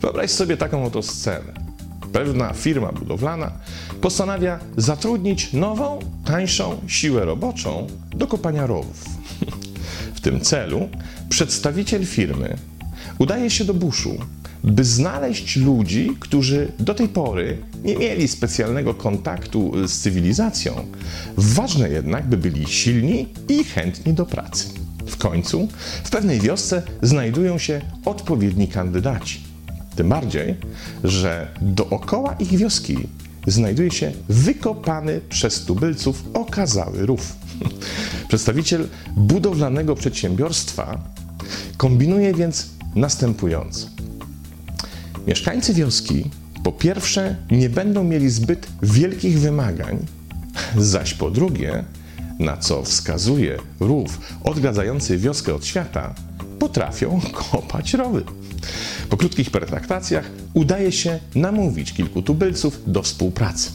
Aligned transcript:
Wyobraź 0.00 0.30
sobie 0.30 0.56
taką 0.56 0.84
oto 0.84 1.02
scenę. 1.02 1.52
Pewna 2.12 2.52
firma 2.52 2.92
budowlana 2.92 3.52
postanawia 4.00 4.58
zatrudnić 4.76 5.52
nową, 5.52 5.98
tańszą 6.24 6.80
siłę 6.86 7.24
roboczą 7.24 7.86
do 8.10 8.26
kopania 8.26 8.66
rowów. 8.66 9.04
W 10.16 10.20
tym 10.20 10.40
celu 10.40 10.88
przedstawiciel 11.28 12.06
firmy 12.06 12.56
udaje 13.18 13.50
się 13.50 13.64
do 13.64 13.74
buszu, 13.74 14.18
by 14.64 14.84
znaleźć 14.84 15.56
ludzi, 15.56 16.16
którzy 16.20 16.72
do 16.78 16.94
tej 16.94 17.08
pory 17.08 17.58
nie 17.84 17.96
mieli 17.96 18.28
specjalnego 18.28 18.94
kontaktu 18.94 19.88
z 19.88 19.98
cywilizacją. 19.98 20.74
Ważne 21.36 21.88
jednak, 21.88 22.28
by 22.28 22.36
byli 22.36 22.66
silni 22.66 23.28
i 23.48 23.64
chętni 23.64 24.12
do 24.12 24.26
pracy. 24.26 24.68
W 25.06 25.16
końcu 25.16 25.68
w 26.04 26.10
pewnej 26.10 26.40
wiosce 26.40 26.82
znajdują 27.02 27.58
się 27.58 27.80
odpowiedni 28.04 28.68
kandydaci. 28.68 29.40
Tym 29.96 30.08
bardziej, 30.08 30.54
że 31.04 31.48
dookoła 31.60 32.36
ich 32.38 32.56
wioski 32.56 32.96
znajduje 33.46 33.90
się 33.90 34.12
wykopany 34.28 35.20
przez 35.28 35.64
tubylców 35.64 36.24
okazały 36.34 37.06
rów. 37.06 37.36
Przedstawiciel 38.28 38.88
budowlanego 39.16 39.94
przedsiębiorstwa 39.94 40.98
kombinuje 41.76 42.34
więc 42.34 42.70
następująco. 42.94 43.95
Mieszkańcy 45.26 45.74
wioski 45.74 46.30
po 46.64 46.72
pierwsze 46.72 47.36
nie 47.50 47.70
będą 47.70 48.04
mieli 48.04 48.30
zbyt 48.30 48.66
wielkich 48.82 49.40
wymagań, 49.40 50.06
zaś 50.76 51.14
po 51.14 51.30
drugie, 51.30 51.84
na 52.38 52.56
co 52.56 52.82
wskazuje 52.82 53.58
rów 53.80 54.20
odgradzający 54.44 55.18
wioskę 55.18 55.54
od 55.54 55.66
świata, 55.66 56.14
potrafią 56.58 57.20
kopać 57.50 57.94
rowy. 57.94 58.24
Po 59.10 59.16
krótkich 59.16 59.50
pertraktacjach 59.50 60.30
udaje 60.54 60.92
się 60.92 61.18
namówić 61.34 61.92
kilku 61.92 62.22
tubylców 62.22 62.80
do 62.86 63.02
współpracy. 63.02 63.70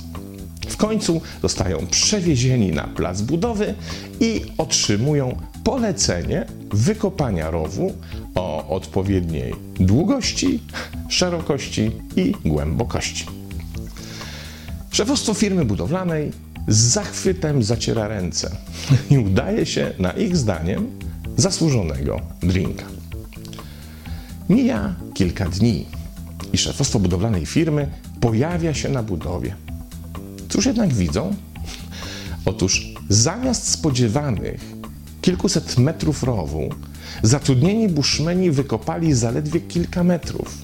W 0.67 0.77
końcu 0.77 1.21
zostają 1.41 1.87
przewiezieni 1.87 2.71
na 2.71 2.83
plac 2.83 3.21
budowy 3.21 3.73
i 4.19 4.41
otrzymują 4.57 5.37
polecenie 5.63 6.45
wykopania 6.73 7.51
rowu 7.51 7.93
o 8.35 8.67
odpowiedniej 8.67 9.53
długości, 9.79 10.59
szerokości 11.09 11.91
i 12.15 12.33
głębokości. 12.45 13.25
Szefostwo 14.91 15.33
firmy 15.33 15.65
budowlanej 15.65 16.31
z 16.67 16.77
zachwytem 16.77 17.63
zaciera 17.63 18.07
ręce 18.07 18.55
i 19.09 19.17
udaje 19.17 19.65
się 19.65 19.93
na 19.99 20.11
ich 20.11 20.37
zdaniem 20.37 20.87
zasłużonego 21.37 22.21
drinka. 22.43 22.85
Mija 24.49 24.95
kilka 25.13 25.45
dni 25.45 25.85
i 26.53 26.57
szefostwo 26.57 26.99
budowlanej 26.99 27.45
firmy 27.45 27.91
pojawia 28.19 28.73
się 28.73 28.89
na 28.89 29.03
budowie. 29.03 29.55
Cóż 30.49 30.65
jednak 30.65 30.93
widzą? 30.93 31.35
Otóż 32.45 32.93
zamiast 33.09 33.67
spodziewanych 33.67 34.61
kilkuset 35.21 35.77
metrów 35.77 36.23
rowu, 36.23 36.69
zatrudnieni 37.23 37.89
buszmeni 37.89 38.51
wykopali 38.51 39.13
zaledwie 39.13 39.59
kilka 39.59 40.03
metrów. 40.03 40.57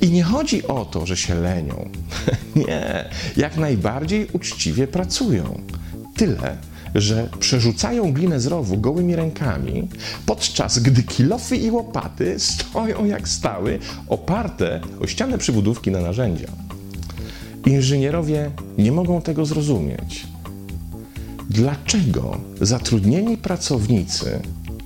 I 0.00 0.10
nie 0.10 0.22
chodzi 0.22 0.66
o 0.66 0.84
to, 0.84 1.06
że 1.06 1.16
się 1.16 1.34
lenią. 1.34 1.88
nie, 2.66 3.04
jak 3.36 3.56
najbardziej 3.56 4.28
uczciwie 4.32 4.86
pracują. 4.86 5.60
Tyle, 6.16 6.56
że 6.94 7.28
przerzucają 7.40 8.12
glinę 8.12 8.40
z 8.40 8.46
rowu 8.46 8.78
gołymi 8.78 9.16
rękami, 9.16 9.88
podczas 10.26 10.78
gdy 10.78 11.02
kilofy 11.02 11.56
i 11.56 11.70
łopaty 11.70 12.34
stoją 12.38 13.04
jak 13.04 13.28
stały, 13.28 13.78
oparte 14.08 14.80
o 15.00 15.06
ścianę 15.06 15.38
przybudówki 15.38 15.90
na 15.90 16.00
narzędzia. 16.00 16.48
Inżynierowie 17.66 18.50
nie 18.78 18.92
mogą 18.92 19.22
tego 19.22 19.46
zrozumieć. 19.46 20.26
Dlaczego 21.50 22.40
zatrudnieni 22.60 23.36
pracownicy 23.36 24.40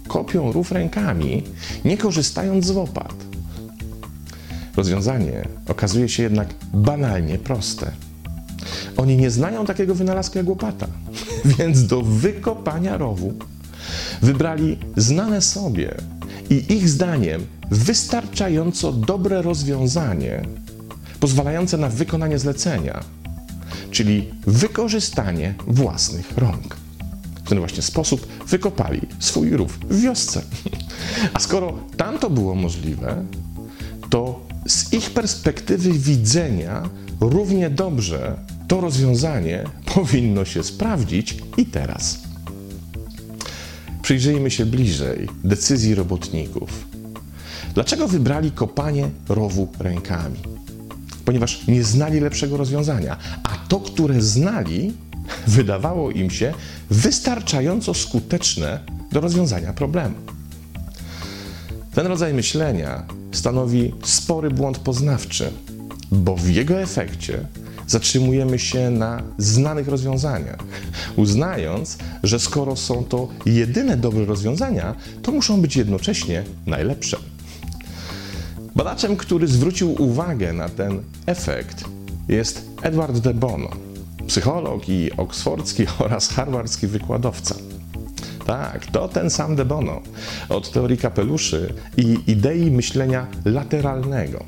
kopią 0.09 0.53
rów 0.53 0.73
rękami, 0.73 1.43
nie 1.85 1.99
korzystając 1.99 2.67
z 2.67 2.71
łopat? 2.71 3.15
Rozwiązanie 4.77 5.49
okazuje 5.69 6.09
się 6.09 6.23
jednak 6.23 6.49
banalnie 6.75 7.39
proste. 7.39 7.91
Oni 8.97 9.17
nie 9.17 9.31
znają 9.31 9.67
takiego 9.67 9.95
wynalazku 9.95 10.39
jak 10.39 10.49
łopata, 10.49 10.87
więc 11.59 11.87
do 11.87 12.03
wykopania 12.03 12.97
rowu 12.97 13.35
wybrali 14.23 14.79
znane 14.97 15.43
sobie 15.43 15.95
i 16.51 16.73
ich 16.75 16.89
zdaniem 16.89 17.47
wystarczająco 17.71 18.93
dobre 18.93 19.43
rozwiązanie 19.43 20.43
pozwalające 21.21 21.77
na 21.77 21.89
wykonanie 21.89 22.39
zlecenia, 22.39 23.01
czyli 23.91 24.31
wykorzystanie 24.47 25.55
własnych 25.67 26.39
rąk. 26.39 26.78
W 27.49 27.51
ten 27.51 27.59
właśnie 27.59 27.83
sposób 27.83 28.27
wykopali 28.47 29.01
swój 29.19 29.51
rów 29.51 29.79
w 29.91 30.01
wiosce. 30.01 30.43
A 31.35 31.41
skoro 31.41 31.79
tam 31.97 32.19
to 32.19 32.31
było 32.31 32.55
możliwe, 32.55 33.25
to 34.11 34.41
z 34.67 34.93
ich 34.93 35.11
perspektywy 35.11 35.93
widzenia 35.93 36.83
równie 37.21 37.71
dobrze 37.71 38.37
to 38.69 38.81
rozwiązanie 38.81 39.65
powinno 39.95 40.45
się 40.45 40.65
sprawdzić 40.65 41.37
i 41.57 41.67
teraz. 41.67 42.19
Przyjrzyjmy 44.03 44.51
się 44.51 44.67
bliżej 44.67 45.29
decyzji 45.45 45.95
robotników. 45.95 46.87
Dlaczego 47.75 48.09
wybrali 48.09 48.51
kopanie 48.51 49.11
rowu 49.29 49.69
rękami? 49.79 50.39
Ponieważ 51.25 51.67
nie 51.67 51.85
znali 51.85 52.21
lepszego 52.21 52.57
rozwiązania, 52.57 53.17
a 53.43 53.57
to, 53.69 53.81
które 53.81 54.23
znali, 54.23 54.93
wydawało 55.47 56.11
im 56.11 56.31
się 56.31 56.55
wystarczająco 56.91 57.95
skuteczne 57.95 58.81
do 59.13 59.21
rozwiązania 59.21 59.73
problemu. 59.73 60.15
Ten 61.95 62.07
rodzaj 62.07 62.35
myślenia 62.35 63.07
stanowi 63.33 63.95
spory 64.05 64.51
błąd 64.51 64.79
poznawczy, 64.79 65.51
bo 66.11 66.37
w 66.37 66.49
jego 66.49 66.81
efekcie 66.81 67.47
zatrzymujemy 67.87 68.59
się 68.59 68.91
na 68.91 69.23
znanych 69.39 69.89
rozwiązaniach, 69.89 70.59
uznając, 71.17 71.99
że 72.23 72.39
skoro 72.39 72.77
są 72.77 73.05
to 73.05 73.29
jedyne 73.47 73.97
dobre 73.97 74.25
rozwiązania, 74.25 74.95
to 75.23 75.33
muszą 75.33 75.61
być 75.61 75.77
jednocześnie 75.77 76.45
najlepsze. 76.67 77.17
Badaczem, 78.77 79.17
który 79.17 79.49
zwrócił 79.49 80.03
uwagę 80.03 80.53
na 80.53 80.69
ten 80.69 81.03
efekt, 81.27 81.85
jest 82.29 82.63
Edward 82.83 83.19
de 83.19 83.35
Bono, 83.35 83.71
psycholog 84.29 84.89
i 84.89 85.11
oksfordzki 85.17 85.87
oraz 86.05 86.29
harwardzki 86.29 86.87
wykładowca. 86.87 87.55
Tak, 88.47 88.87
to 88.87 89.09
ten 89.09 89.31
sam 89.31 89.57
De 89.57 89.65
Bono 89.65 90.01
od 90.49 90.71
teorii 90.73 90.99
kapeluszy 90.99 91.75
i 91.97 92.19
idei 92.27 92.71
myślenia 92.71 93.27
lateralnego. 93.45 94.45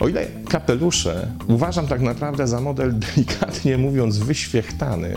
O 0.00 0.08
ile 0.08 0.26
kapelusze 0.48 1.26
uważam 1.48 1.86
tak 1.86 2.00
naprawdę 2.00 2.46
za 2.46 2.60
model 2.60 2.98
delikatnie 3.06 3.78
mówiąc 3.78 4.18
wyświechtany, 4.18 5.14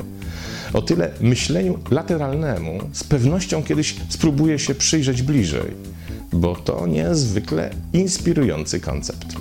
o 0.73 0.81
tyle 0.81 1.11
myśleniu 1.22 1.79
lateralnemu 1.91 2.79
z 2.94 3.03
pewnością 3.03 3.63
kiedyś 3.63 3.95
spróbuję 4.09 4.59
się 4.59 4.75
przyjrzeć 4.75 5.22
bliżej, 5.22 5.72
bo 6.33 6.56
to 6.56 6.88
niezwykle 6.88 7.69
inspirujący 7.94 8.79
koncept. 8.79 9.35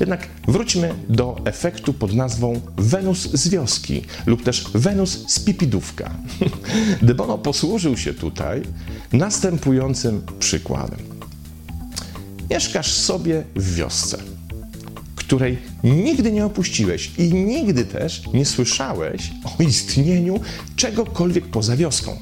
Jednak 0.00 0.28
wróćmy 0.48 0.94
do 1.08 1.36
efektu 1.44 1.92
pod 1.92 2.14
nazwą 2.14 2.60
Wenus 2.76 3.30
z 3.32 3.48
wioski 3.48 4.02
lub 4.26 4.42
też 4.42 4.64
Wenus 4.74 5.24
z 5.28 5.40
pipidówka. 5.40 6.10
De 7.02 7.14
Bono 7.14 7.38
posłużył 7.38 7.96
się 7.96 8.14
tutaj 8.14 8.62
następującym 9.12 10.22
przykładem. 10.38 10.98
Mieszkasz 12.50 12.92
sobie 12.92 13.44
w 13.56 13.74
wiosce, 13.74 14.18
której 15.16 15.58
nigdy 15.84 16.32
nie 16.32 16.46
opuściłeś 16.46 17.10
i 17.18 17.34
nigdy 17.34 17.84
też 17.84 18.22
nie 18.34 18.46
słyszałeś 18.46 19.32
o 19.44 19.62
istnieniu 19.62 20.40
czegokolwiek 20.76 21.46
poza 21.46 21.76
wioską. 21.76 22.16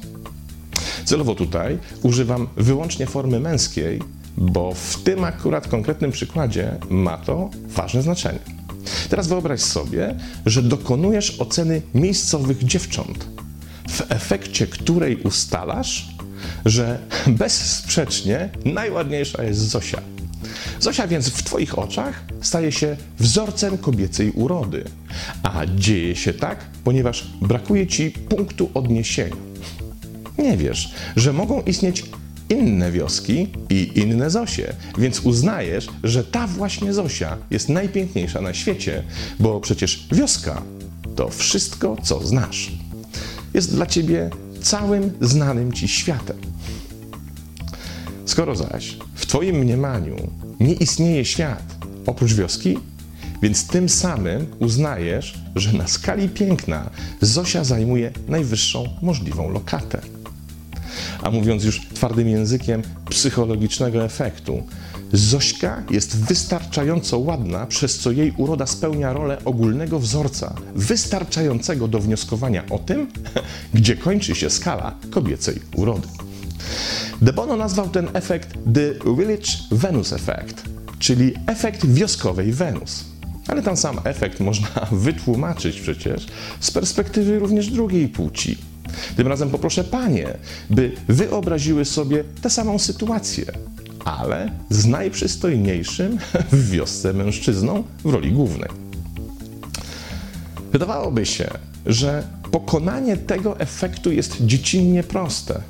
Celowo 1.05 1.35
tutaj 1.35 1.77
używam 2.01 2.47
wyłącznie 2.57 3.07
formy 3.07 3.39
męskiej, 3.39 3.99
bo 4.37 4.73
w 4.73 5.03
tym 5.03 5.23
akurat 5.23 5.67
konkretnym 5.67 6.11
przykładzie 6.11 6.77
ma 6.89 7.17
to 7.17 7.49
ważne 7.67 8.01
znaczenie. 8.01 8.39
Teraz 9.09 9.27
wyobraź 9.27 9.61
sobie, 9.61 10.15
że 10.45 10.63
dokonujesz 10.63 11.39
oceny 11.39 11.81
miejscowych 11.93 12.63
dziewcząt, 12.63 13.27
w 13.89 14.11
efekcie 14.11 14.67
której 14.67 15.17
ustalasz, 15.17 16.07
że 16.65 16.99
bezsprzecznie 17.27 18.49
najładniejsza 18.65 19.43
jest 19.43 19.59
Zosia. 19.59 20.01
Zosia 20.79 21.07
więc 21.07 21.29
w 21.29 21.43
Twoich 21.43 21.79
oczach 21.79 22.23
staje 22.41 22.71
się 22.71 22.97
wzorcem 23.19 23.77
kobiecej 23.77 24.31
urody. 24.31 24.83
A 25.43 25.65
dzieje 25.75 26.15
się 26.15 26.33
tak, 26.33 26.65
ponieważ 26.83 27.27
brakuje 27.41 27.87
Ci 27.87 28.11
punktu 28.11 28.69
odniesienia. 28.73 29.35
Nie 30.37 30.57
wiesz, 30.57 30.93
że 31.15 31.33
mogą 31.33 31.61
istnieć 31.61 32.03
inne 32.53 32.91
wioski 32.91 33.47
i 33.69 33.91
inne 33.95 34.29
Zosie, 34.29 34.73
więc 34.97 35.19
uznajesz, 35.19 35.87
że 36.03 36.23
ta 36.23 36.47
właśnie 36.47 36.93
Zosia 36.93 37.37
jest 37.51 37.69
najpiękniejsza 37.69 38.41
na 38.41 38.53
świecie, 38.53 39.03
bo 39.39 39.59
przecież 39.59 40.07
wioska 40.11 40.61
to 41.15 41.29
wszystko, 41.29 41.97
co 42.03 42.27
znasz. 42.27 42.71
Jest 43.53 43.75
dla 43.75 43.85
ciebie 43.85 44.29
całym 44.61 45.11
znanym 45.21 45.71
ci 45.71 45.87
światem. 45.87 46.37
Skoro 48.25 48.55
zaś 48.55 48.97
w 49.15 49.25
Twoim 49.25 49.55
mniemaniu 49.55 50.15
nie 50.59 50.73
istnieje 50.73 51.25
świat 51.25 51.75
oprócz 52.05 52.33
wioski, 52.33 52.77
więc 53.41 53.67
tym 53.67 53.89
samym 53.89 54.47
uznajesz, 54.59 55.33
że 55.55 55.73
na 55.73 55.87
skali 55.87 56.29
piękna 56.29 56.89
Zosia 57.21 57.63
zajmuje 57.63 58.11
najwyższą 58.27 58.89
możliwą 59.01 59.49
lokatę. 59.49 60.01
A 61.21 61.31
mówiąc 61.31 61.63
już 61.63 61.81
twardym 61.93 62.29
językiem 62.29 62.81
psychologicznego 63.09 64.03
efektu, 64.03 64.63
Zośka 65.13 65.83
jest 65.89 66.17
wystarczająco 66.17 67.19
ładna, 67.19 67.65
przez 67.65 67.99
co 67.99 68.11
jej 68.11 68.33
uroda 68.37 68.67
spełnia 68.67 69.13
rolę 69.13 69.37
ogólnego 69.45 69.99
wzorca, 69.99 70.55
wystarczającego 70.75 71.87
do 71.87 71.99
wnioskowania 71.99 72.63
o 72.69 72.79
tym, 72.79 73.07
gdzie 73.73 73.95
kończy 73.95 74.35
się 74.35 74.49
skala 74.49 74.95
kobiecej 75.11 75.59
urody. 75.75 76.07
De 77.21 77.33
Bono 77.33 77.55
nazwał 77.55 77.89
ten 77.89 78.09
efekt 78.13 78.49
The 78.73 79.13
Village 79.17 79.47
Venus 79.71 80.13
Effect, 80.13 80.63
czyli 80.99 81.33
efekt 81.47 81.85
wioskowej 81.85 82.53
Wenus. 82.53 83.05
Ale 83.47 83.61
ten 83.61 83.77
sam 83.77 83.99
efekt 84.03 84.39
można 84.39 84.87
wytłumaczyć 84.91 85.81
przecież 85.81 86.27
z 86.59 86.71
perspektywy 86.71 87.39
również 87.39 87.69
drugiej 87.69 88.07
płci. 88.07 88.57
Tym 89.15 89.27
razem 89.27 89.49
poproszę 89.49 89.83
panie, 89.83 90.27
by 90.69 90.91
wyobraziły 91.07 91.85
sobie 91.85 92.23
tę 92.41 92.49
samą 92.49 92.79
sytuację, 92.79 93.45
ale 94.05 94.51
z 94.69 94.85
najprzystojniejszym 94.85 96.17
w 96.51 96.69
wiosce 96.69 97.13
mężczyzną 97.13 97.83
w 98.05 98.09
roli 98.09 98.31
głównej. 98.31 98.69
Wydawałoby 100.71 101.25
się, 101.25 101.49
że 101.85 102.23
pokonanie 102.51 103.17
tego 103.17 103.59
efektu 103.59 104.11
jest 104.11 104.45
dziecinnie 104.45 105.03
proste. 105.03 105.61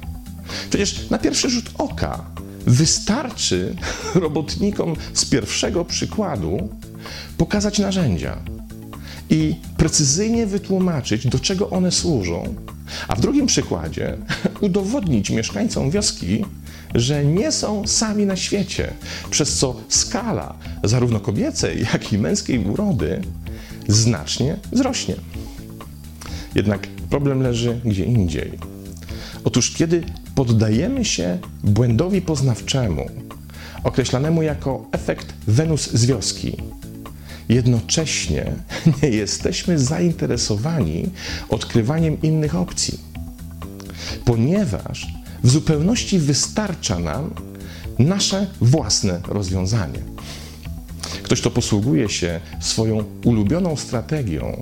Przecież 0.69 1.09
na 1.09 1.18
pierwszy 1.18 1.50
rzut 1.50 1.71
oka 1.77 2.25
wystarczy 2.65 3.75
robotnikom 4.15 4.95
z 5.13 5.25
pierwszego 5.25 5.85
przykładu 5.85 6.69
pokazać 7.38 7.80
narzędzia 7.80 8.38
i 9.30 9.56
precyzyjnie 9.77 10.45
wytłumaczyć, 10.47 11.27
do 11.27 11.39
czego 11.39 11.69
one 11.69 11.91
służą, 11.91 12.56
a 13.07 13.16
w 13.16 13.22
drugim 13.22 13.45
przykładzie 13.45 14.18
udowodnić 14.62 15.30
mieszkańcom 15.30 15.92
wioski, 15.92 16.45
że 16.95 17.25
nie 17.25 17.51
są 17.51 17.88
sami 17.88 18.25
na 18.25 18.36
świecie, 18.36 18.94
przez 19.30 19.57
co 19.57 19.75
skala 19.90 20.56
zarówno 20.84 21.19
kobiecej, 21.19 21.86
jak 21.94 22.13
i 22.13 22.18
męskiej 22.18 22.60
urody 22.60 23.22
znacznie 23.88 24.57
wzrośnie. 24.72 25.16
Jednak 26.56 26.88
problem 27.10 27.42
leży 27.42 27.80
gdzie 27.86 28.06
indziej. 28.06 28.51
Otóż 29.44 29.72
kiedy 29.72 30.04
poddajemy 30.36 31.06
się 31.06 31.38
błędowi 31.63 32.22
poznawczemu, 32.22 33.10
określanemu 33.84 34.42
jako 34.42 34.86
efekt 34.92 35.34
Wenus 35.48 35.92
z 35.92 36.06
wioski, 36.06 36.57
jednocześnie 37.50 38.54
nie 39.04 39.10
jesteśmy 39.10 39.80
zainteresowani 39.80 41.10
odkrywaniem 41.50 42.22
innych 42.22 42.56
opcji, 42.56 43.00
ponieważ 44.25 45.07
w 45.44 45.50
zupełności 45.50 46.19
wystarcza 46.19 47.00
nam 47.00 47.34
nasze 48.00 48.48
własne 48.62 49.22
rozwiązanie. 49.28 50.00
Ktoś, 51.24 51.42
kto 51.42 51.51
posługuje 51.51 52.10
się 52.10 52.40
swoją 52.60 53.04
ulubioną 53.24 53.75
strategią, 53.75 54.62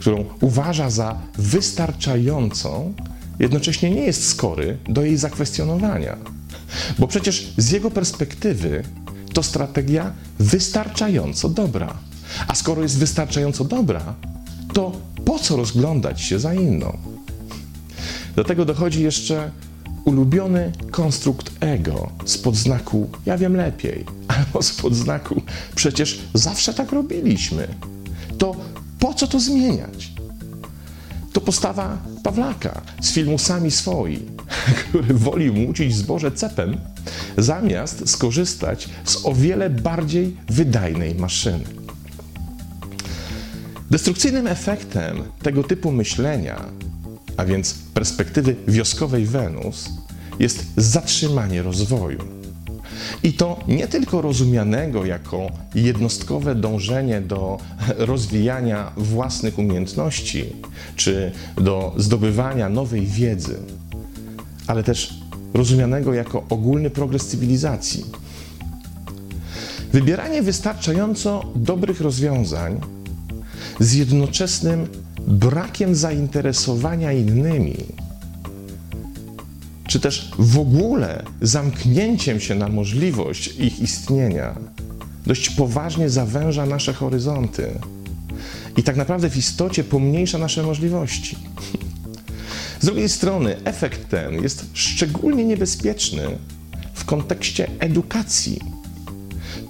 którą 0.00 0.24
uważa 0.40 0.90
za 0.90 1.18
wystarczającą, 1.38 2.94
jednocześnie 3.38 3.90
nie 3.90 4.00
jest 4.00 4.28
skory 4.28 4.78
do 4.88 5.04
jej 5.04 5.16
zakwestionowania. 5.16 6.16
Bo 6.98 7.06
przecież 7.06 7.52
z 7.56 7.70
jego 7.70 7.90
perspektywy 7.90 8.82
to 9.32 9.42
strategia 9.42 10.12
wystarczająco 10.38 11.48
dobra. 11.48 11.96
A 12.48 12.54
skoro 12.54 12.82
jest 12.82 12.98
wystarczająco 12.98 13.64
dobra, 13.64 14.14
to 14.74 14.92
po 15.24 15.38
co 15.38 15.56
rozglądać 15.56 16.20
się 16.20 16.38
za 16.38 16.54
inną? 16.54 16.98
Do 18.36 18.44
tego 18.44 18.64
dochodzi 18.64 19.02
jeszcze 19.02 19.50
ulubiony 20.04 20.72
konstrukt 20.90 21.50
ego 21.60 22.10
z 22.24 22.38
podznaku 22.38 23.10
ja 23.26 23.38
wiem 23.38 23.56
lepiej, 23.56 24.04
albo 24.36 24.62
z 24.62 24.72
podznaku 24.72 25.42
przecież 25.74 26.18
zawsze 26.34 26.74
tak 26.74 26.92
robiliśmy. 26.92 27.68
To 28.38 28.56
po 28.98 29.14
co 29.14 29.26
to 29.26 29.40
zmieniać? 29.40 30.12
To 31.32 31.40
postawa 31.40 31.98
Pawlaka 32.22 32.82
z 33.00 33.12
filmu 33.12 33.38
Sami 33.38 33.70
Swoi, 33.70 34.18
który 34.78 35.14
woli 35.14 35.52
mucić 35.52 35.96
zboże 35.96 36.32
cepem, 36.32 36.76
zamiast 37.38 38.08
skorzystać 38.08 38.88
z 39.04 39.26
o 39.26 39.34
wiele 39.34 39.70
bardziej 39.70 40.36
wydajnej 40.48 41.14
maszyny. 41.14 41.85
Destrukcyjnym 43.90 44.46
efektem 44.46 45.22
tego 45.42 45.64
typu 45.64 45.92
myślenia, 45.92 46.64
a 47.36 47.44
więc 47.44 47.74
perspektywy 47.94 48.56
wioskowej 48.68 49.26
Wenus, 49.26 49.88
jest 50.38 50.64
zatrzymanie 50.76 51.62
rozwoju. 51.62 52.18
I 53.22 53.32
to 53.32 53.60
nie 53.68 53.88
tylko 53.88 54.22
rozumianego 54.22 55.04
jako 55.04 55.50
jednostkowe 55.74 56.54
dążenie 56.54 57.20
do 57.20 57.58
rozwijania 57.96 58.92
własnych 58.96 59.58
umiejętności 59.58 60.52
czy 60.96 61.32
do 61.56 61.94
zdobywania 61.96 62.68
nowej 62.68 63.06
wiedzy, 63.06 63.56
ale 64.66 64.82
też 64.82 65.14
rozumianego 65.54 66.14
jako 66.14 66.44
ogólny 66.48 66.90
progres 66.90 67.26
cywilizacji. 67.26 68.04
Wybieranie 69.92 70.42
wystarczająco 70.42 71.44
dobrych 71.54 72.00
rozwiązań 72.00 72.80
z 73.80 73.94
jednoczesnym 73.94 74.86
brakiem 75.26 75.94
zainteresowania 75.94 77.12
innymi, 77.12 77.76
czy 79.86 80.00
też 80.00 80.30
w 80.38 80.58
ogóle 80.58 81.22
zamknięciem 81.42 82.40
się 82.40 82.54
na 82.54 82.68
możliwość 82.68 83.46
ich 83.46 83.80
istnienia, 83.80 84.54
dość 85.26 85.50
poważnie 85.50 86.10
zawęża 86.10 86.66
nasze 86.66 86.92
horyzonty 86.92 87.70
i 88.76 88.82
tak 88.82 88.96
naprawdę 88.96 89.30
w 89.30 89.36
istocie 89.36 89.84
pomniejsza 89.84 90.38
nasze 90.38 90.62
możliwości. 90.62 91.36
Z 92.80 92.84
drugiej 92.86 93.08
strony, 93.08 93.56
efekt 93.64 94.08
ten 94.08 94.42
jest 94.42 94.66
szczególnie 94.72 95.44
niebezpieczny 95.44 96.22
w 96.94 97.04
kontekście 97.04 97.70
edukacji. 97.78 98.60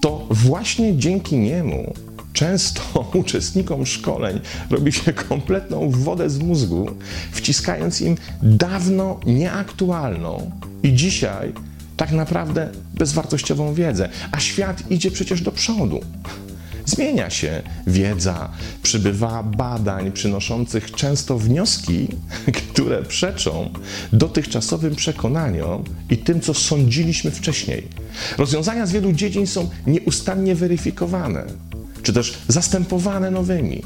To 0.00 0.26
właśnie 0.30 0.98
dzięki 0.98 1.38
niemu 1.38 1.94
często 2.36 2.82
uczestnikom 3.14 3.86
szkoleń 3.86 4.40
robi 4.70 4.92
się 4.92 5.12
kompletną 5.12 5.90
wodę 5.90 6.30
z 6.30 6.38
mózgu, 6.38 6.90
wciskając 7.32 8.00
im 8.00 8.16
dawno 8.42 9.20
nieaktualną 9.26 10.50
i 10.82 10.94
dzisiaj 10.94 11.52
tak 11.96 12.12
naprawdę 12.12 12.68
bezwartościową 12.94 13.74
wiedzę, 13.74 14.08
a 14.32 14.40
świat 14.40 14.90
idzie 14.90 15.10
przecież 15.10 15.40
do 15.40 15.52
przodu. 15.52 16.00
Zmienia 16.86 17.30
się 17.30 17.62
wiedza, 17.86 18.48
przybywa 18.82 19.42
badań 19.42 20.12
przynoszących 20.12 20.90
często 20.90 21.38
wnioski, 21.38 22.08
które 22.58 23.02
przeczą 23.02 23.70
dotychczasowym 24.12 24.96
przekonaniom 24.96 25.84
i 26.10 26.16
tym, 26.18 26.40
co 26.40 26.54
sądziliśmy 26.54 27.30
wcześniej. 27.30 27.88
Rozwiązania 28.38 28.86
z 28.86 28.92
wielu 28.92 29.12
dziedzin 29.12 29.46
są 29.46 29.70
nieustannie 29.86 30.54
weryfikowane 30.54 31.44
czy 32.06 32.12
też 32.12 32.34
zastępowane 32.48 33.30
nowymi 33.30 33.82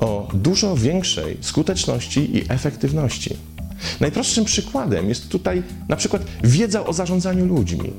o 0.00 0.28
dużo 0.34 0.76
większej 0.76 1.36
skuteczności 1.40 2.36
i 2.36 2.44
efektywności. 2.48 3.36
Najprostszym 4.00 4.44
przykładem 4.44 5.08
jest 5.08 5.28
tutaj 5.28 5.62
na 5.88 5.96
przykład 5.96 6.22
wiedza 6.44 6.86
o 6.86 6.92
zarządzaniu 6.92 7.46
ludźmi, 7.46 7.92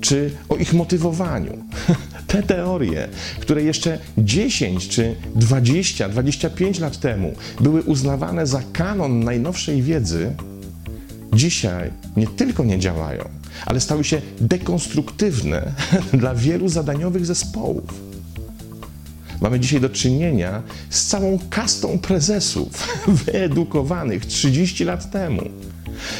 czy 0.00 0.30
o 0.48 0.56
ich 0.56 0.72
motywowaniu. 0.72 1.64
Te 2.26 2.42
teorie, 2.42 3.08
które 3.40 3.62
jeszcze 3.62 3.98
10 4.18 4.88
czy 4.88 5.16
20, 5.34 6.08
25 6.08 6.78
lat 6.78 7.00
temu 7.00 7.34
były 7.60 7.82
uznawane 7.82 8.46
za 8.46 8.62
kanon 8.72 9.24
najnowszej 9.24 9.82
wiedzy, 9.82 10.34
dzisiaj 11.32 11.90
nie 12.16 12.26
tylko 12.26 12.64
nie 12.64 12.78
działają, 12.78 13.28
ale 13.66 13.80
stały 13.80 14.04
się 14.04 14.22
dekonstruktywne 14.40 15.72
dla 16.20 16.34
wielu 16.34 16.68
zadaniowych 16.68 17.26
zespołów. 17.26 18.09
Mamy 19.40 19.60
dzisiaj 19.60 19.80
do 19.80 19.88
czynienia 19.88 20.62
z 20.90 21.06
całą 21.06 21.38
kastą 21.50 21.98
prezesów 21.98 22.88
wyedukowanych 23.26 24.26
30 24.26 24.84
lat 24.84 25.10
temu, 25.10 25.42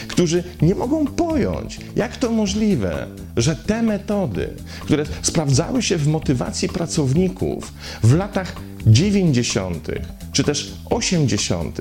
którzy 0.08 0.44
nie 0.62 0.74
mogą 0.74 1.06
pojąć, 1.06 1.80
jak 1.96 2.16
to 2.16 2.30
możliwe, 2.30 3.06
że 3.36 3.56
te 3.56 3.82
metody, 3.82 4.48
które 4.80 5.04
sprawdzały 5.22 5.82
się 5.82 5.96
w 5.96 6.06
motywacji 6.06 6.68
pracowników 6.68 7.72
w 8.02 8.14
latach 8.14 8.56
90. 8.86 9.88
czy 10.32 10.44
też 10.44 10.72
80., 10.90 11.80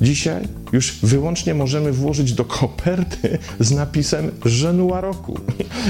dzisiaj 0.00 0.48
już 0.72 0.98
wyłącznie 1.02 1.54
możemy 1.54 1.92
włożyć 1.92 2.32
do 2.32 2.44
koperty 2.44 3.38
z 3.60 3.70
napisem 3.70 4.30
Żenua 4.44 5.00
roku 5.00 5.40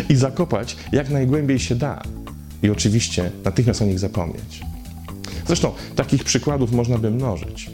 i 0.08 0.16
zakopać 0.16 0.76
jak 0.92 1.10
najgłębiej 1.10 1.58
się 1.58 1.74
da. 1.74 2.02
I 2.62 2.70
oczywiście 2.70 3.30
natychmiast 3.44 3.82
o 3.82 3.84
nich 3.84 3.98
zapomnieć. 3.98 4.62
Zresztą 5.46 5.72
takich 5.96 6.24
przykładów 6.24 6.72
można 6.72 6.98
by 6.98 7.10
mnożyć. 7.10 7.70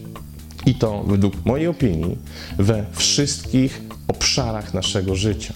I 0.66 0.74
to 0.74 1.02
według 1.02 1.44
mojej 1.44 1.66
opinii 1.66 2.18
we 2.58 2.84
wszystkich 2.92 3.80
obszarach 4.08 4.74
naszego 4.74 5.16
życia. 5.16 5.54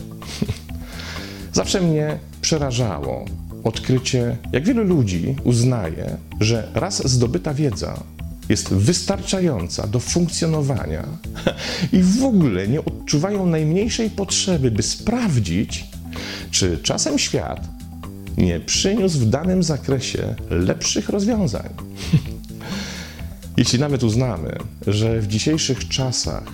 Zawsze 1.53 1.81
mnie 1.81 2.19
przerażało 2.41 3.25
odkrycie, 3.65 4.37
jak 4.53 4.65
wielu 4.65 4.85
ludzi 4.85 5.37
uznaje, 5.45 6.17
że 6.41 6.69
raz 6.75 7.09
zdobyta 7.11 7.55
wiedza 7.55 8.03
jest 8.49 8.75
wystarczająca 8.75 9.87
do 9.87 10.01
funkcjonowania 10.01 11.07
i 11.93 12.03
w 12.03 12.25
ogóle 12.25 12.69
nie 12.69 12.85
odczuwają 12.85 13.47
najmniejszej 13.47 14.11
potrzeby, 14.11 14.71
by 14.71 14.83
sprawdzić, 14.83 15.85
czy 16.51 16.79
czasem 16.83 17.19
świat 17.19 17.82
nie 18.39 18.61
przyniósł 18.61 19.19
w 19.19 19.29
danym 19.29 19.63
zakresie 19.63 20.35
lepszych 20.51 21.09
rozwiązań. 21.09 21.69
Jeśli 23.57 23.79
nawet 23.79 24.03
uznamy, 24.05 24.57
że 24.87 25.21
w 25.21 25.27
dzisiejszych 25.27 25.89
czasach 25.89 26.45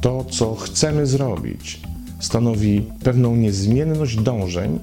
to, 0.00 0.24
co 0.24 0.54
chcemy 0.54 1.06
zrobić, 1.06 1.80
stanowi 2.20 2.82
pewną 3.02 3.36
niezmienność 3.36 4.16
dążeń, 4.16 4.78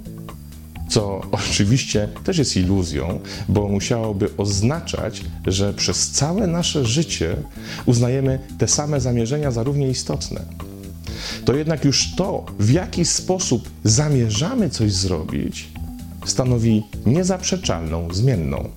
co 0.90 1.22
oczywiście 1.32 2.08
też 2.24 2.38
jest 2.38 2.58
iluzją, 2.58 3.20
bo 3.50 3.68
musiałoby 3.68 4.30
oznaczać, 4.38 5.22
że 5.48 5.74
przez 5.74 6.12
całe 6.12 6.48
nasze 6.48 6.86
życie 6.86 7.36
uznajemy 7.86 8.40
te 8.58 8.68
same 8.68 9.02
zamierzenia 9.02 9.52
za 9.52 9.64
równie 9.64 9.90
istotne. 9.90 10.42
To 11.46 11.56
jednak 11.56 11.86
już 11.86 12.16
to, 12.16 12.46
w 12.60 12.72
jaki 12.72 13.06
sposób 13.06 13.70
zamierzamy 13.84 14.70
coś 14.70 14.94
zrobić, 14.94 15.71
stanowi 16.26 16.84
niezaprzeczalną 17.06 18.14
zmienną. 18.14 18.70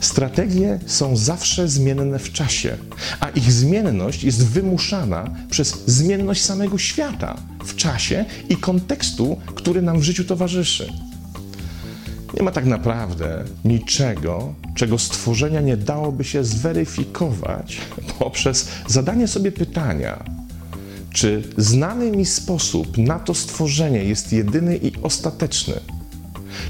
Strategie 0.00 0.78
są 0.86 1.16
zawsze 1.16 1.68
zmienne 1.68 2.18
w 2.18 2.32
czasie, 2.32 2.76
a 3.20 3.28
ich 3.28 3.52
zmienność 3.52 4.24
jest 4.24 4.46
wymuszana 4.46 5.30
przez 5.50 5.84
zmienność 5.86 6.44
samego 6.44 6.78
świata 6.78 7.36
w 7.64 7.76
czasie 7.76 8.24
i 8.48 8.56
kontekstu, 8.56 9.36
który 9.54 9.82
nam 9.82 9.98
w 9.98 10.02
życiu 10.02 10.24
towarzyszy. 10.24 10.92
Nie 12.36 12.42
ma 12.42 12.50
tak 12.50 12.64
naprawdę 12.64 13.44
niczego, 13.64 14.54
czego 14.74 14.98
stworzenia 14.98 15.60
nie 15.60 15.76
dałoby 15.76 16.24
się 16.24 16.44
zweryfikować 16.44 17.80
poprzez 18.18 18.68
zadanie 18.86 19.28
sobie 19.28 19.52
pytania, 19.52 20.24
czy 21.12 21.42
znany 21.56 22.10
mi 22.10 22.26
sposób 22.26 22.98
na 22.98 23.18
to 23.18 23.34
stworzenie 23.34 24.04
jest 24.04 24.32
jedyny 24.32 24.76
i 24.76 24.92
ostateczny 25.02 25.74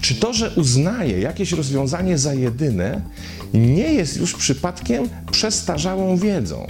czy 0.00 0.14
to, 0.14 0.32
że 0.32 0.50
uznaje 0.50 1.20
jakieś 1.20 1.52
rozwiązanie 1.52 2.18
za 2.18 2.34
jedyne, 2.34 3.00
nie 3.54 3.94
jest 3.94 4.16
już 4.16 4.34
przypadkiem 4.34 5.08
przestarzałą 5.30 6.16
wiedzą? 6.16 6.66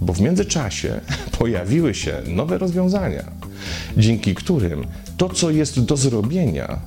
Bo 0.00 0.12
w 0.12 0.20
międzyczasie 0.20 1.00
pojawiły 1.38 1.94
się 1.94 2.22
nowe 2.26 2.58
rozwiązania, 2.58 3.24
dzięki 3.96 4.34
którym 4.34 4.86
to, 5.16 5.28
co 5.28 5.50
jest 5.50 5.80
do 5.80 5.96
zrobienia, 5.96 6.80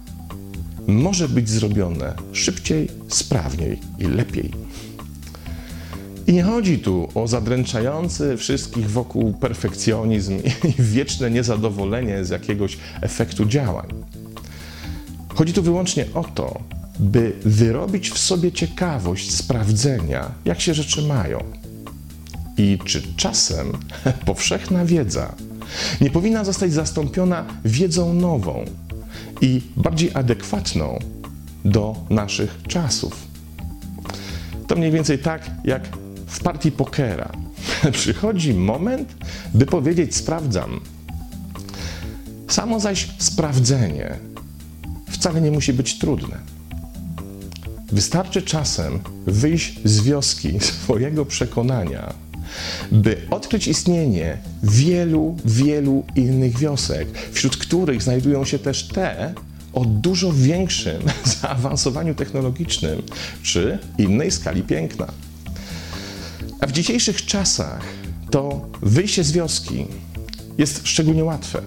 może 0.87 1.29
być 1.29 1.49
zrobione 1.49 2.13
szybciej, 2.33 2.89
sprawniej 3.07 3.79
i 3.99 4.03
lepiej. 4.03 4.51
I 6.27 6.33
nie 6.33 6.43
chodzi 6.43 6.79
tu 6.79 7.09
o 7.15 7.27
zadręczający 7.27 8.37
wszystkich 8.37 8.91
wokół 8.91 9.33
perfekcjonizm 9.33 10.39
i 10.39 10.81
wieczne 10.93 11.31
niezadowolenie 11.31 12.25
z 12.25 12.29
jakiegoś 12.29 12.77
efektu 13.01 13.45
działań. 13.45 13.87
Chodzi 15.39 15.53
tu 15.53 15.63
wyłącznie 15.63 16.05
o 16.13 16.23
to, 16.23 16.59
by 16.99 17.33
wyrobić 17.45 18.09
w 18.09 18.17
sobie 18.17 18.51
ciekawość 18.51 19.35
sprawdzenia, 19.35 20.31
jak 20.45 20.61
się 20.61 20.73
rzeczy 20.73 21.01
mają. 21.01 21.43
I 22.57 22.79
czy 22.85 23.01
czasem 23.15 23.71
powszechna 24.25 24.85
wiedza 24.85 25.35
nie 26.01 26.09
powinna 26.09 26.43
zostać 26.43 26.73
zastąpiona 26.73 27.45
wiedzą 27.65 28.13
nową 28.13 28.65
i 29.41 29.61
bardziej 29.75 30.11
adekwatną 30.13 30.99
do 31.65 31.95
naszych 32.09 32.57
czasów. 32.67 33.27
To 34.67 34.75
mniej 34.75 34.91
więcej 34.91 35.19
tak 35.19 35.51
jak 35.63 35.83
w 36.27 36.43
partii 36.43 36.71
pokera. 36.71 37.31
Przychodzi 37.91 38.53
moment, 38.53 39.15
by 39.53 39.65
powiedzieć: 39.65 40.15
Sprawdzam. 40.15 40.79
Samo 42.47 42.79
zaś 42.79 43.09
sprawdzenie 43.17 44.28
wcale 45.19 45.41
nie 45.41 45.51
musi 45.51 45.73
być 45.73 45.97
trudne. 45.97 46.37
Wystarczy 47.91 48.41
czasem 48.41 48.99
wyjść 49.27 49.79
z 49.85 50.01
wioski 50.01 50.59
swojego 50.69 51.25
przekonania, 51.25 52.13
by 52.91 53.27
odkryć 53.29 53.67
istnienie 53.67 54.37
wielu, 54.63 55.37
wielu 55.45 56.03
innych 56.15 56.57
wiosek, 56.57 57.07
wśród 57.31 57.57
których 57.57 58.03
znajdują 58.03 58.45
się 58.45 58.59
też 58.59 58.87
te 58.87 59.33
o 59.73 59.85
dużo 59.85 60.33
większym 60.33 61.01
zaawansowaniu 61.41 62.15
technologicznym 62.15 63.01
czy 63.43 63.79
innej 63.97 64.31
skali 64.31 64.63
piękna. 64.63 65.07
A 66.59 66.67
w 66.67 66.71
dzisiejszych 66.71 67.25
czasach 67.25 67.85
to 68.31 68.67
wyjście 68.81 69.23
z 69.23 69.31
wioski 69.31 69.85
jest 70.57 70.87
szczególnie 70.87 71.23
łatwe. 71.23 71.61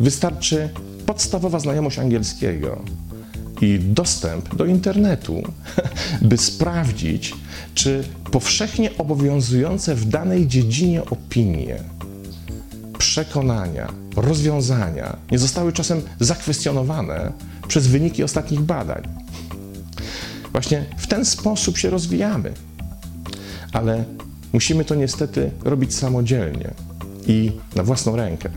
Wystarczy 0.00 0.68
podstawowa 1.12 1.58
znajomość 1.58 1.98
angielskiego 1.98 2.82
i 3.60 3.78
dostęp 3.78 4.54
do 4.54 4.64
internetu, 4.64 5.42
by 6.30 6.38
sprawdzić, 6.38 7.34
czy 7.74 8.04
powszechnie 8.30 8.90
obowiązujące 8.98 9.94
w 9.94 10.04
danej 10.04 10.46
dziedzinie 10.46 11.04
opinie, 11.04 11.76
przekonania, 12.98 13.92
rozwiązania 14.16 15.16
nie 15.30 15.38
zostały 15.38 15.72
czasem 15.72 16.02
zakwestionowane 16.20 17.32
przez 17.68 17.86
wyniki 17.86 18.24
ostatnich 18.24 18.60
badań. 18.60 19.08
Właśnie 20.52 20.84
w 20.96 21.06
ten 21.06 21.24
sposób 21.24 21.78
się 21.78 21.90
rozwijamy, 21.90 22.52
ale 23.72 24.04
musimy 24.52 24.84
to 24.84 24.94
niestety 24.94 25.50
robić 25.64 25.94
samodzielnie 25.94 26.70
i 27.26 27.52
na 27.76 27.82
własną 27.82 28.16
rękę. 28.16 28.48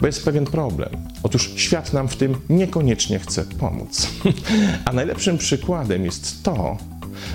Bo 0.00 0.06
jest 0.06 0.24
pewien 0.24 0.44
problem. 0.44 1.05
Otóż 1.26 1.50
świat 1.56 1.92
nam 1.92 2.08
w 2.08 2.16
tym 2.16 2.34
niekoniecznie 2.48 3.18
chce 3.18 3.44
pomóc. 3.44 4.08
A 4.84 4.92
najlepszym 4.92 5.38
przykładem 5.38 6.04
jest 6.04 6.42
to, 6.42 6.76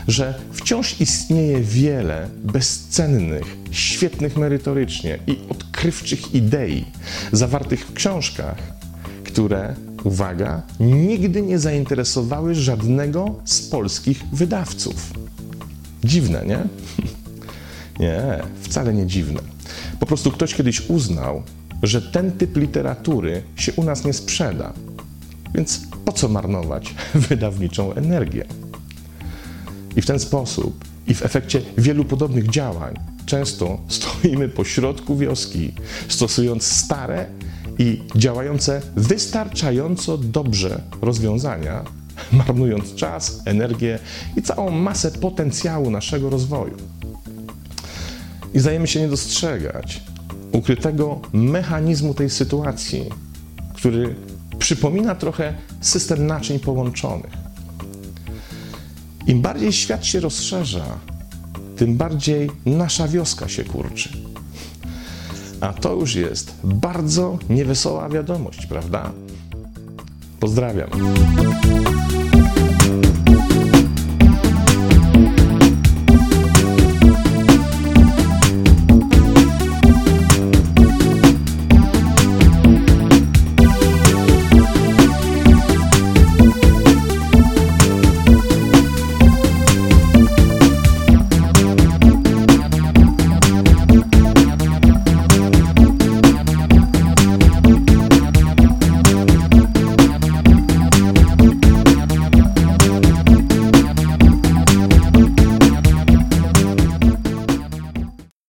że 0.07 0.33
wciąż 0.51 1.01
istnieje 1.01 1.62
wiele 1.62 2.29
bezcennych, 2.43 3.57
świetnych 3.71 4.38
merytorycznie 4.38 5.19
i 5.27 5.38
odkrywczych 5.50 6.36
idei 6.36 6.86
zawartych 7.31 7.88
w 7.88 7.93
książkach, 7.93 8.57
które, 9.24 9.75
uwaga, 10.03 10.62
nigdy 10.79 11.41
nie 11.41 11.60
zainteresowały 11.60 12.55
żadnego 12.55 13.36
z 13.45 13.62
polskich 13.62 14.24
wydawców. 14.33 15.13
Dziwne, 16.03 16.45
nie? 16.45 16.60
Nie, 18.00 18.39
wcale 18.62 18.93
nie 18.93 19.07
dziwne. 19.07 19.39
Po 20.00 20.05
prostu 20.05 20.31
ktoś 20.31 20.55
kiedyś 20.55 20.89
uznał, 20.89 21.43
że 21.83 22.01
ten 22.01 22.31
typ 22.31 22.57
literatury 22.57 23.43
się 23.55 23.73
u 23.73 23.83
nas 23.83 24.05
nie 24.05 24.13
sprzeda. 24.13 24.73
Więc 25.55 25.81
po 26.05 26.11
co 26.11 26.29
marnować 26.29 26.95
wydawniczą 27.29 27.93
energię? 27.93 28.45
I 29.95 30.01
w 30.01 30.05
ten 30.05 30.19
sposób, 30.19 30.85
i 31.07 31.13
w 31.13 31.25
efekcie 31.25 31.61
wielu 31.77 32.05
podobnych 32.05 32.50
działań, 32.50 33.00
często 33.25 33.79
stoimy 33.88 34.50
po 34.50 34.63
środku 34.63 35.17
wioski, 35.17 35.73
stosując 36.07 36.63
stare 36.63 37.25
i 37.77 38.01
działające 38.15 38.81
wystarczająco 38.95 40.17
dobrze 40.17 40.81
rozwiązania, 41.01 41.83
marnując 42.31 42.95
czas, 42.95 43.41
energię 43.45 44.00
i 44.38 44.41
całą 44.41 44.71
masę 44.71 45.11
potencjału 45.11 45.91
naszego 45.91 46.29
rozwoju. 46.29 46.77
I 48.53 48.59
zdajemy 48.59 48.88
się 48.88 49.01
nie 49.01 49.07
dostrzegać, 49.07 50.01
ukrytego 50.51 51.20
mechanizmu 51.34 52.13
tej 52.13 52.29
sytuacji, 52.29 53.10
który 53.74 54.15
przypomina 54.60 55.15
trochę 55.15 55.53
system 55.81 56.27
naczyń 56.27 56.60
połączonych. 56.60 57.31
Im 59.27 59.41
bardziej 59.41 59.74
świat 59.74 60.05
się 60.05 60.20
rozszerza, 60.20 60.86
tym 61.75 61.98
bardziej 61.98 62.51
nasza 62.65 63.08
wioska 63.08 63.48
się 63.48 63.63
kurczy. 63.63 64.10
A 65.62 65.74
to 65.74 65.93
już 65.93 66.15
jest 66.15 66.53
bardzo 66.63 67.39
niewesoła 67.50 68.10
wiadomość, 68.10 68.65
prawda? 68.65 69.12
Pozdrawiam. 70.39 70.89